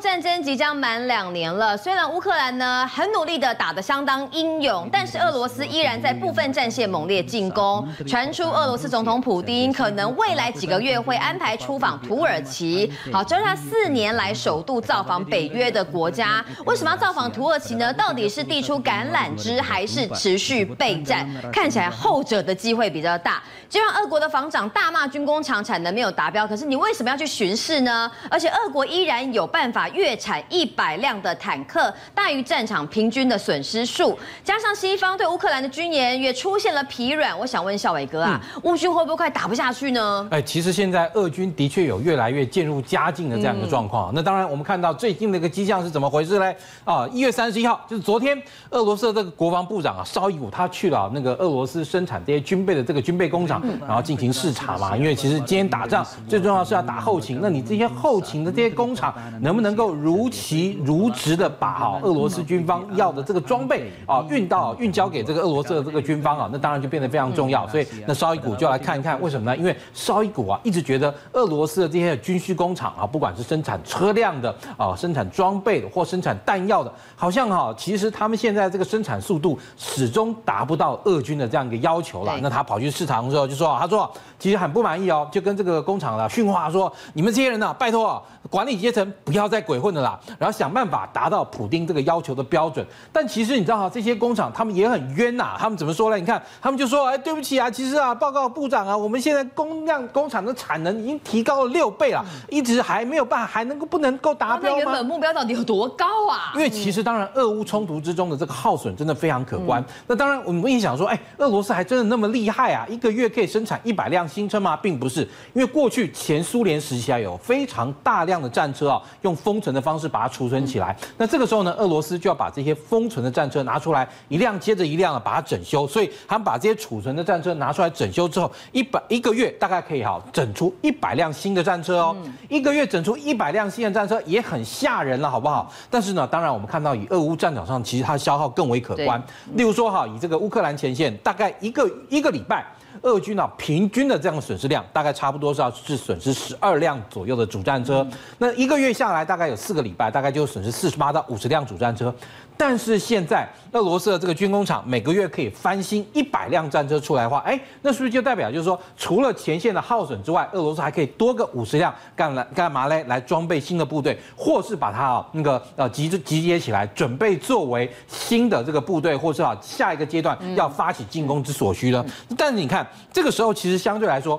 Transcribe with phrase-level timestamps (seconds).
[0.00, 7.86] 战争即将满两年了，虽然乌克兰呢很努力的打得相当英勇，但是俄罗斯依然在部分战线猛烈进攻。
[8.08, 16.42] 传出俄罗斯总统普丁可能未来几个月会安排出访土耳其，好，这是他四年来首度造访北约的国家。
[16.64, 17.92] 为什么要造访土耳其呢？
[17.92, 21.28] 到底是递出橄榄枝，还是持续备战？
[21.52, 23.42] 看起来后者的机会比较大。
[23.68, 28.10] 就让俄国的防长大骂军工厂产能没有达标，可是你为什么要去巡视呢？
[28.28, 34.18] 而且俄国依然有办法月产一百辆的坦克，大于战场平均的损失数。
[34.44, 40.28] 加上西方对乌克兰的军演也出现了疲软，我想问孝伟哥啊，乌军会不会快打不下去呢？
[40.30, 44.10] 哎，其实现在俄军的确有越来越渐入佳境的这样一个状况。
[44.14, 46.52] 那当然，我们看到最近的一个迹象是怎么回事呢？
[46.84, 53.60] 啊，一月三十一号，就是昨天，俄罗斯的这个国防部长啊，绍伊古他去了那个俄罗斯生产这些军备的这个军备工厂。
[53.86, 67.68] 然后进行视察嘛，因为其实今天打仗最重要是要打后勤，那你这些后勤的这些工厂能不能够如期如职的把好俄罗斯军方要的这个装备啊运到运交给这个俄罗斯的这个军方啊，那当然就变得非常重要。
[67.68, 69.56] 所以那绍伊古就要来看一看为什么呢？
[69.56, 82.38] 因为绍伊古啊一直觉得俄罗斯的这些军需工厂啊，不管是生产车辆的啊、生产装备的或生产弹药的，好像哈其实他们现在这个生产速度始终达不到俄军的这样一个要求了。
[82.40, 83.50] 那他跑去市场的时候。
[83.50, 92.84] 就说他说其实很不满意哦，就跟这个工厂的训话说，你们这些人呢，拜托啊管理阶层不要再鬼混的啦，然后想办法达到普丁这个要求的标准。
[93.12, 96.16] 但其实你知道哈，这些工厂他们也很冤呐，他们怎么说呢？
[96.16, 106.52] 你看他们就说，哎，对不起啊，其实啊，报告部长啊，我们现在工量工厂的产能已经提高了六倍了，一直还没有办法，还能够不能够达标原本目标到底有多高啊？
[106.54, 109.84] 因为其实当然，俄乌冲突之中的这个耗损真的非常可观。
[110.06, 113.50] 那当然我们也想说，哎，俄罗斯还真的那么厉害啊，一个月可以。
[113.50, 114.76] 生产一百辆新车吗？
[114.76, 115.22] 并不是，
[115.54, 120.96] 因为过去前苏联时期啊，有非常大量的战车啊，用封存的方式把它储存起来。
[121.16, 125.88] 那这个时候呢，俄罗斯就要把这些封存的战车拿出来，一辆接着一辆的把它整修。
[125.88, 132.16] 所以他们把这些储存的战车拿出来整修之后，一百一个月大概可以哈整出一百辆新的战车哦。
[132.48, 135.68] 一个月整出一百辆新的战车也很吓人了，好不好？
[135.90, 139.20] 但是呢，当然我们看到以俄乌战场上，其实它消耗更为可观。
[139.56, 142.64] 例如说哈，以这个乌克兰前线，大概一个一个礼拜。
[143.02, 152.14] 俄军呢，平均的这样的损失量大概差不多是要是损失十二辆左右的主战车，那一个月下来大概概有四个礼拜，大概就损失四十八到五十辆主战车。
[152.56, 163.02] 但是现在俄罗斯的这个军工厂每个月可以翻新一百辆战车出来的话，哎，那是不是就代表就是说，除了前线的耗损之外，俄罗斯还可以多个五十辆干来干嘛嘞？
[163.04, 172.04] 来装备新的部队，或是把它啊那个呃集集结起来，准备作为新的这个部队，或是啊下一个阶段要发起进攻之所需呢？
[172.36, 174.38] 但是你看这个时候，其实相对来说。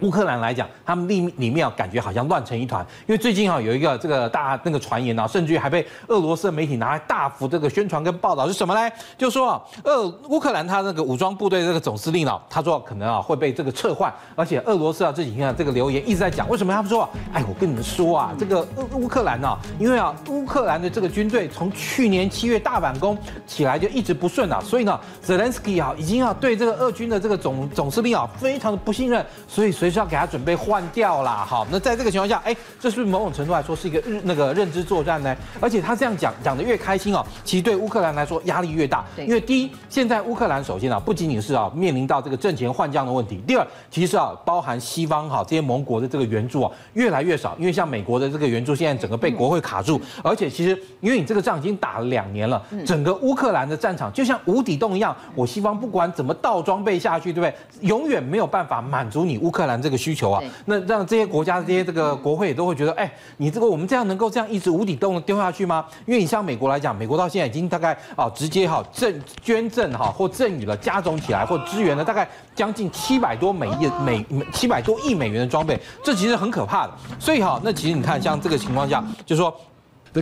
[0.00, 2.86] 乌克兰来讲，他们里里面啊，感觉好像乱成一团。
[3.06, 8.90] 因为最近啊，有一个这个大那个传言啊，甚至还被俄罗斯的媒体拿来大幅这个宣传跟报道是什么呢？
[9.16, 17.02] 就说啊，俄乌克兰他那个武装部队这个总司令啊，他说可能啊会被这个撤换，而且俄罗斯啊这几天啊这个留言一直在讲，为什么他们说？
[17.02, 29.90] 啊哎，我跟你们说啊，这个乌乌克兰啊，因为啊乌克兰的这个军队从去年七月大反攻起来就一直不顺啊，所以呢，泽连斯基啊已经啊对这个俄军的这个总总司令啊非常的不信任，所以所以。
[29.90, 35.36] 就是要给他准备换掉啦，好，那在这个情况下，哎，这是不是某种程度来说是一个日那个认知作战呢？
[35.60, 57.86] 而且他这样讲讲的越开心哦，其实对乌克兰来说压力越大，因为第一，现在乌克兰首先啊，不仅仅是啊面临到这个阵前换将的问题，第二，其实啊包含西方哈这些盟国的这个援助啊越来越少，因为像美国的这个援助现在整个被国会卡住，而且其实因为你这个仗已经打了两年了，整个乌克兰的战场就像无底洞一样，我西方不管怎么倒装备下去，对不对？
[57.86, 59.75] 永远没有办法满足你乌克兰。
[59.80, 65.84] 这个需求啊，那让这些国家的这些这个国会也都会觉得，哎，你这个我们这样能够这样一直无底洞的丢下去吗？
[66.06, 76.92] 因为你像美国来讲，美国到现在已经大概啊直接哈赠捐赠哈或赠予了加总起来或支援了大概将近七百多美亿美七百多亿美元的装备，这其实很可怕的。
[77.18, 79.54] 所以哈，那其实你看像这个情况下，就是说。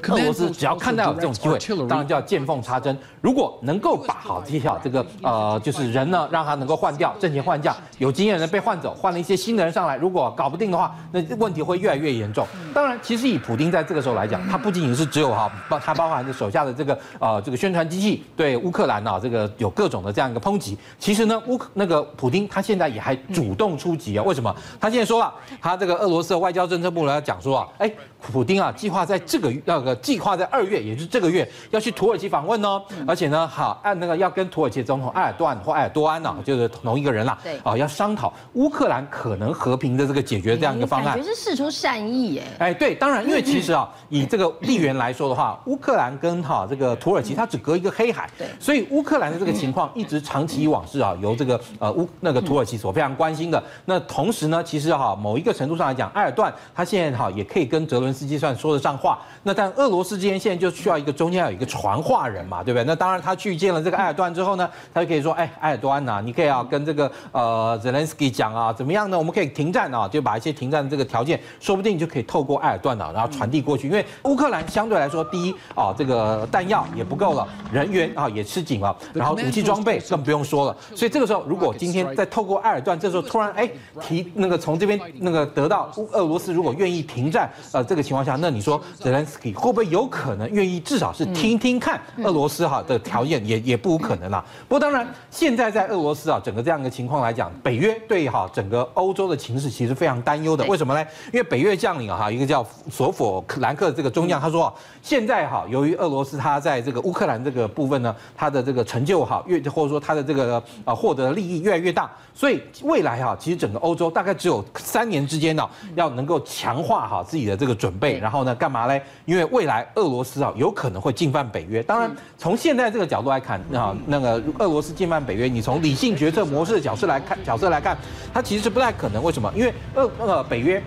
[0.00, 2.96] 俄罗斯只要看到有这种机会，当然就要见缝插针。
[3.20, 9.96] 如果能够把好这些这个呃，就是人呢，让他能够换掉，挣钱换将，有经验的人被换走，换了一些新的人上来。
[9.96, 12.46] 如果搞不定的话，那问题会越来越严重。
[12.74, 20.76] 当然，其实以普丁在这个时候来讲，他不仅仅是只有哈，包他包含着手下的这个呃这个宣传机器对乌克兰啊这个有各种的这样一个抨击。
[20.98, 24.24] 其实呢，乌克那个普丁他现在也还主动出击啊。
[24.24, 24.54] 为什么？
[24.80, 27.90] 他现在说了，他这个俄罗斯的外交政策部呢讲说啊，哎，
[28.20, 29.83] 普丁啊计划在这个呃。
[29.84, 32.82] 个计划在二月，也就是这个月要去土耳其访问哦。
[33.06, 37.38] 而且呢，好按那个要跟土耳其总统埃尔多安或埃尔多安呢，就是同一个人啦。
[37.42, 41.16] 对，啊，要商讨乌克兰可能和平的这个解决这样一个方案。
[41.16, 42.68] 感觉是事出善意哎。
[42.70, 53.62] 哎，对，当然，因为其实啊， 以这个地缘来说的话，乌克兰跟哈这个土耳其它只隔一个黑海，对，所以乌克兰的这个情况 一直长期以往是啊由这个呃乌那个土耳其所非常关心的。
[53.84, 59.18] 那同时呢，其实哈某一个程度上来讲，埃尔段他现在哈也可以跟泽伦斯基算说得上话。
[59.42, 62.84] 那但俄罗斯之间现在就需要一个中间要有一个传话人嘛，对不对？
[62.84, 69.16] 那当然他去见了这个埃尔段之后呢，他就可以说，哎，埃尔段呐，你可以啊跟这个呃泽连斯基讲啊，怎么样呢？
[69.16, 73.88] 我们可以停战啊，就把一些停战的这个条件，说不定就可以透过埃尔段啊，然后传递过去。
[73.88, 80.76] 因为乌克兰相对来说，第一啊，这个弹药也不够了，人员啊也吃紧了，然后武器装备更不用说了。
[80.94, 83.66] 所以这个时候，如果今天再透过埃尔段，这时候突然哎
[84.02, 94.44] 提那个从这边那个得到俄罗斯如果愿意停战，呃，这个情况下，那你说泽连斯基会不会有可能愿意至少是听听看俄罗斯哈的条件，也也不无可能啦。
[94.68, 100.64] 不过当然，现在在俄罗斯啊整个这样一个情况来讲，北约对哈整个欧洲的情势其实非常担忧的。
[100.66, 101.06] 为什么呢？
[101.32, 119.02] 因为北约将领啊哈一个叫索弗兰克这个中将，他说现在哈由于俄罗斯他在这个乌克兰这个部分呢，他的这个成就哈越或者说他的这个啊获得的利益越来越大，所以未来哈其实整个欧洲大概只有三年之间呢要能够强化好自己的这个准备，然后呢干嘛嘞？
[119.24, 121.82] 因为未来俄罗斯啊有可能会进犯北约。
[121.82, 127.96] 当然从现在这个角度来看啊，那个俄罗斯进犯北约，你从理性决策模式的角色来看，角色来看，
[128.32, 129.22] 它其实是不太可能。
[129.22, 129.52] 为什么？
[129.54, 130.82] 因为俄那个北约。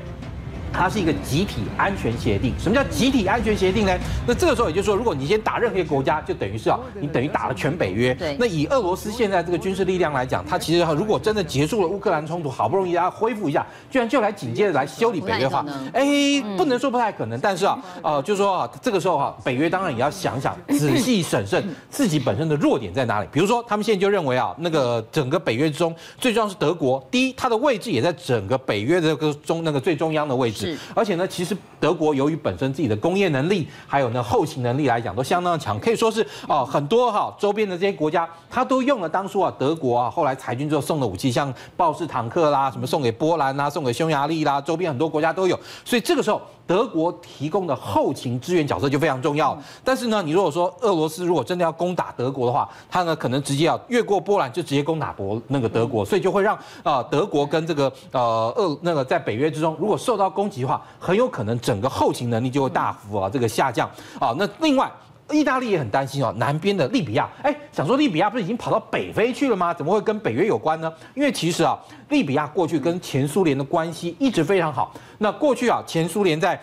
[0.71, 2.53] 它是一个集体安全协定。
[2.59, 3.97] 什么叫集体安全协定呢？
[4.27, 8.13] 那这个时候也就是说，如果你先打任何一个国家，就等于是啊，你等于打了全北约。
[8.13, 8.35] 对。
[8.39, 16.05] 那以俄罗斯现在这个军事力量来讲，它其实如果真的结束了乌克兰冲突，好不容易要恢复一下，居然就来紧接着来修理北约的话，哎，
[16.57, 17.39] 不能说不太可能。
[17.39, 23.27] 但是啊，呃，就是说啊，这个时候哈，北约当然也要想想，仔细审慎自己本身的弱点在哪里。
[23.31, 30.56] 比如说，他们现在就认为啊，那个整个北约之中最重要是德国，第一，它的位置也在整个北约的这个中那个最中央的位置。
[30.57, 46.41] 是而且呢，其实德国由于本身自己的工业能力，还有呢后勤能力来讲，都相当的强，可以说是哦很多哈周边的这些国家，他都用了当初啊德国啊后来裁军之后送的武器，像豹式坦克啦，什么送给波兰啦，送给匈牙利啦，周边很多国家都有，所以这个时候。
[46.67, 63.89] 德国提供的后勤支援角色就非常重要，但是呢，你如果说俄罗斯如果真的要攻打德国的话，他呢可能直接要越过波兰就直接攻打博那个德国，所以就会让啊德国跟这个呃俄那个在北约之中如果受到攻击的话，很有可能整个后勤能力就会大幅啊这个下降
[64.19, 64.35] 啊。
[64.37, 64.91] 那另外。
[65.31, 69.73] 意大利也很担心哦，南边的利比亚，哎，想说利比亚不是已经跑到北非去了吗？
[69.73, 70.91] 怎么会跟北约有关呢？
[71.15, 71.77] 因为其实啊，
[72.09, 74.93] 利比亚过去跟前苏联的关系一直非常好。
[75.17, 76.59] 那过去啊，前苏联在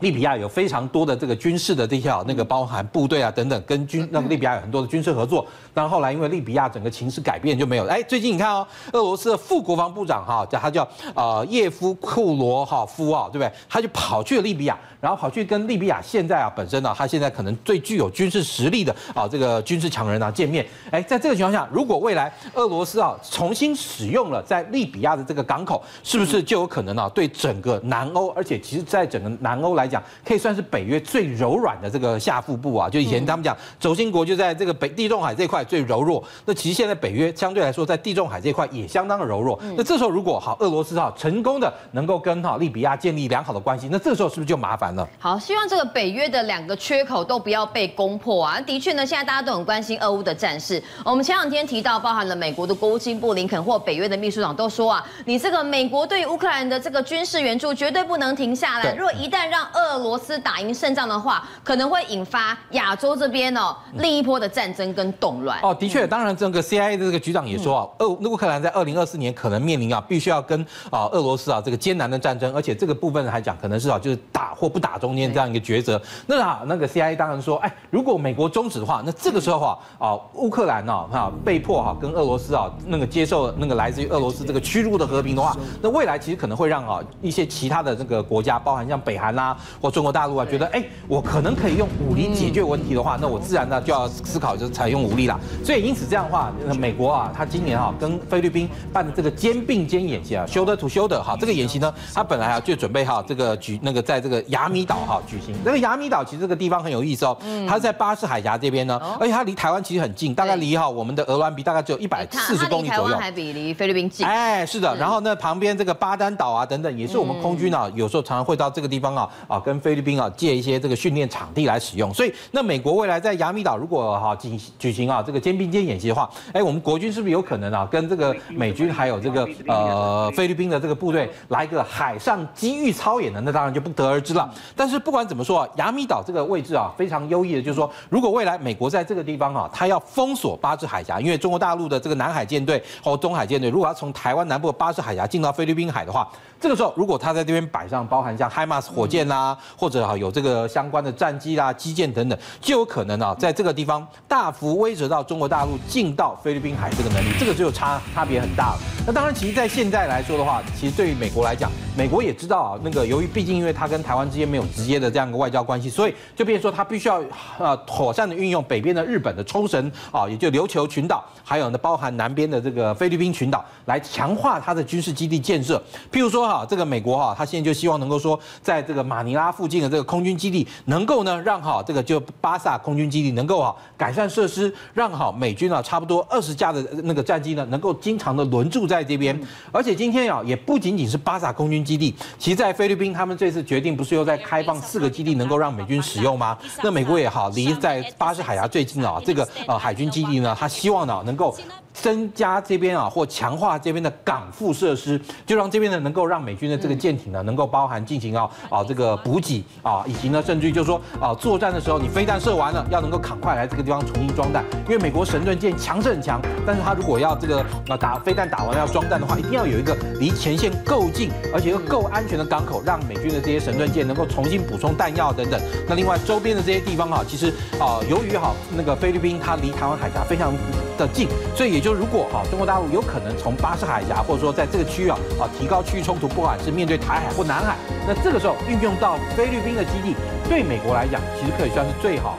[0.00, 5.46] 利比亚有非常多的这个军事的这些啊，那个包含部队啊等等，跟军那个利比亚有很多的军事合作。
[5.72, 7.86] 但后来因为利比亚整个情势改变就没有。
[7.86, 13.52] 哎，最近你看哦，俄罗斯的副国防部长哈，叫他叫呃叶夫库罗哈夫啊，对不对？
[13.68, 14.78] 他就跑去了利比亚。
[15.00, 32.88] 然后跑去跟利比亚现在啊本身呢、他现在可能最具有军事实力的啊这个军事强人啊见面，哎，在这个情况下，如果未来俄罗斯啊重新使用了在利比亚的这个港口，是不是就有可能啊对整个南欧，而且其实在整个南欧来讲，可以算是北约最柔软的这个下腹部啊？
[32.88, 39.58] 就以前他们讲轴心国就在这个北地中海这块最柔弱，那其实现在北约相对来说在地中海这块也相当的柔弱。
[39.76, 45.08] 那这时候如果好俄罗斯哈成功的能够跟哈利比亚建立良好的关系，那这个时候是不是就麻烦了？
[45.18, 48.60] 好，希望这个北约的两个缺口都不要被攻破啊！
[48.60, 50.82] 的确呢，现在大家都很关心俄乌的战事。
[51.04, 58.94] 我们前两天提到，包含了美国的国务卿布林肯或北约的秘书长都说啊，你这个美国对乌克兰的这个军事援助绝对不能停下来。
[58.94, 65.58] 如果一旦让俄罗斯打赢胜仗的话，可能会引发亚洲这边哦另一波的战争跟动乱。
[65.62, 75.24] 哦，的确，当然这个 CIA 的这个局长也说啊，俄乌克兰在二零二四年可能面临啊，必须要跟啊俄罗斯啊这个艰难的战争，而且这个部分还讲，可能是啊就是打或不打中间。
[75.34, 95.38] 这样一个抉择，那啊，那个 CIA 当然说，哎，如果美国终止的话，那这个时候啊，啊，乌克兰呢，哈，被迫哈跟俄罗斯啊那个接受那个来自于俄罗斯这个屈辱的和平的话，那未来其实可能会让啊一些其他的这个国家，包含像北韩啦或中国大陆啊，觉得哎，我可能可以用武力解决问题的话，那我自然呢就要思考就是采用武力啦。
[95.64, 105.20] 所以因此这样的话，美国啊，他今年啊跟菲律宾办的这个肩并肩演习啊，shoulder to shoulder 哈，这个演习呢，他本来啊就准备哈这个举那个在这个雅米岛哈。
[105.26, 114.26] 举行那个雅米岛其实这个地方很有意思哦，它是在巴士海峡这边呢，而且它离台湾其实很近，大概离哈我们的鹅銮鼻大概只有一百四十公里左右，还比离菲律宾近。
[114.26, 122.12] 哎，是的，然后呢旁边这个巴丹岛啊等等，也是我们空军啊有时候常常会到这个地方啊跟菲律宾啊借一些这个训练场地来使用。
[122.14, 133.40] 所以那美国未来在亚米岛如果哈举举行啊这个肩并肩演习的话，哎，我们国军是不是有可能啊跟这个美军还有这个呃菲律宾的这个部队来一个海上机遇操演呢？
[133.44, 134.52] 那当然就不得而知了。
[134.76, 146.28] 但是不管怎么说啊，亚米岛这个位置啊非常优异的，就是说如果未来美国在这个地方啊，它要封锁巴士海峡，因为中国大陆的这个南海舰队或东海舰队，如果要从台湾南部的巴士海峡进到菲律宾海的话，
[146.64, 158.78] 这个时候如果他在这边摆上包含像海马斯火箭啦、或者啊有这个相关的战机啦、基建等等，就有可能啊在这个地方大幅威慑到中国大陆进到菲律宾海这个能力，这个就差差别很大了。
[159.06, 167.22] 那当然，其实在现在来说的话，其实对于美国来讲，美国也知道啊，那个由于毕竟因为它跟台湾之间没有直接的这样一个外交关系，所以就变说它必须要
[167.58, 175.78] 呃妥善的运用北边的日本的冲绳啊，也就琉球群岛，还有呢包含南边的这个菲律宾群岛，来强化它的军事基地建设。
[176.10, 189.38] 譬如说啊，这个美国哈，他现在就希望能够说，在这个马尼拉附近的这个空军基地，能够呢让哈这个就巴萨空军基地能够哈改善设施，让好美军啊差不多二十架的那个战机呢，能够经常的轮驻在这边。
[189.72, 196.56] 而且今天啊，也不仅仅是巴萨空军基地，其实在菲律宾，他们这次决定不是又在开放四个基地，能够让美军使用吗？
[196.82, 201.56] 那美国也好，离在巴士海峡最近啊，这个呃海军基地呢，他希望呢能够。
[201.94, 225.60] 增加这边啊，或强化这边的港副设施，就让这边呢能够让美军的这个舰艇呢能够包含进行啊啊这个补给啊，以及呢甚至于就是说啊作战的时候你飞弹射完了，要能够赶快来这个地方重新装弹，因为美国神盾舰强是很强，但是它如果要这个啊打飞弹打完要装弹的话，一定要有一个离前线够近，而且又够安全的港口，让美军的这些神盾舰能够重新补充弹药等等。
[225.88, 230.52] 那另外周边的这些地方啊，其实啊由于哈那个菲律宾它离台湾海峡非常
[230.96, 240.14] 的近，所以也就如果啊，中国大陆有可能从巴士海峡，或者说在这个区域啊啊提高区域冲突，不管是面对台海或南海，那这个时候运用到菲律宾的基地，
[240.48, 242.38] 对美国来讲，其实可以算是最好。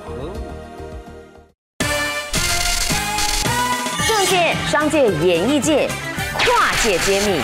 [4.07, 5.87] 政界、商界、演艺界，
[6.37, 7.41] 跨界揭秘，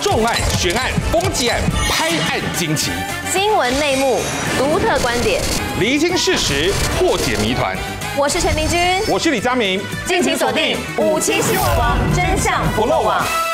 [0.00, 2.90] 重案、悬案、攻击案、拍案惊奇，
[3.32, 4.20] 新闻内幕、
[4.56, 5.40] 独特观点，
[5.80, 7.76] 厘清事实，破解谜团。
[8.18, 13.47] 我是陈明君，我是李佳明，敬请锁定五七新闻网，真相不漏网。